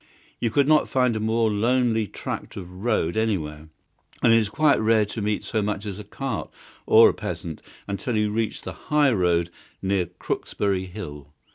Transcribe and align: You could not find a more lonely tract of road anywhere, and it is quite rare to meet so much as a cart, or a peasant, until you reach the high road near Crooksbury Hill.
You 0.39 0.49
could 0.49 0.67
not 0.67 0.87
find 0.87 1.15
a 1.15 1.19
more 1.19 1.51
lonely 1.51 2.07
tract 2.07 2.57
of 2.57 2.83
road 2.83 3.15
anywhere, 3.15 3.69
and 4.23 4.33
it 4.33 4.37
is 4.39 4.49
quite 4.49 4.81
rare 4.81 5.05
to 5.05 5.21
meet 5.21 5.43
so 5.43 5.61
much 5.61 5.85
as 5.85 5.99
a 5.99 6.03
cart, 6.03 6.49
or 6.87 7.07
a 7.07 7.13
peasant, 7.13 7.61
until 7.87 8.17
you 8.17 8.31
reach 8.31 8.63
the 8.63 8.73
high 8.89 9.11
road 9.11 9.51
near 9.79 10.07
Crooksbury 10.07 10.87
Hill. 10.87 11.35